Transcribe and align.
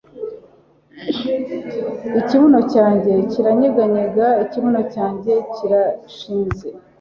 Ikibuno 2.19 2.59
cyanjye 2.71 3.13
kiranyeganyega 3.31 4.27
ikibuno 4.43 4.81
cyanjye 4.93 5.33
kirashize 5.53 6.67